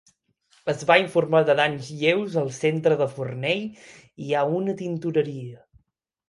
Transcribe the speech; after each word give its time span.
Es 0.71 0.79
va 0.91 0.95
informar 1.01 1.41
de 1.49 1.55
danys 1.59 1.89
lleus 1.99 2.37
al 2.43 2.49
centre 2.55 2.97
de 3.03 3.07
Forney 3.13 3.63
i 4.29 4.33
a 4.41 4.43
una 4.63 4.77
tintoreria. 4.81 5.63